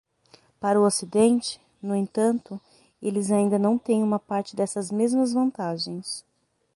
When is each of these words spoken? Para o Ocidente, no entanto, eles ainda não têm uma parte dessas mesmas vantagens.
Para 0.59 0.81
o 0.81 0.83
Ocidente, 0.87 1.61
no 1.79 1.93
entanto, 1.95 2.59
eles 2.99 3.29
ainda 3.29 3.59
não 3.59 3.77
têm 3.77 4.01
uma 4.01 4.17
parte 4.17 4.55
dessas 4.55 4.89
mesmas 4.89 5.31
vantagens. 5.31 6.25